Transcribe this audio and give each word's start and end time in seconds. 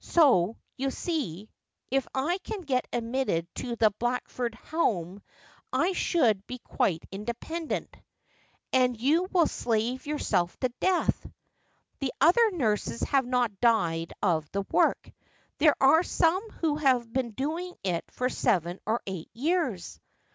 So, 0.00 0.56
you 0.78 0.90
see, 0.90 1.50
if 1.90 2.08
I 2.14 2.38
can 2.38 2.62
get 2.62 2.86
admitted 2.94 3.46
to 3.56 3.76
the 3.76 3.90
Blackford 3.98 4.54
Home, 4.54 5.20
I 5.70 5.92
shall 5.92 6.32
be 6.46 6.60
quite 6.60 7.04
independent.'' 7.12 7.94
And 8.72 8.98
you 8.98 9.28
will 9.30 9.46
slave 9.46 10.06
yourself 10.06 10.58
to 10.60 10.70
death.'' 10.80 11.26
The 12.00 12.10
other 12.22 12.52
nurses 12.52 13.02
have 13.02 13.26
not 13.26 13.60
died 13.60 14.14
of 14.22 14.50
the 14.52 14.62
work. 14.70 15.12
There 15.58 15.76
are 15.78 16.02
some 16.02 16.48
who 16.52 16.76
have 16.76 17.12
been 17.12 17.32
doing 17.32 17.74
it 17.84 18.10
for 18.12 18.30
seven 18.30 18.80
or 18.86 19.02
eight 19.06 19.28
years.' 19.34 20.00